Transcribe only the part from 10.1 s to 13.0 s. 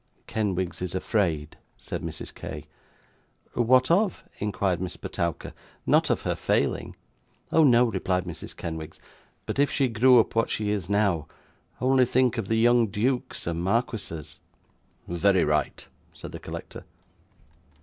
up what she is now, only think of the young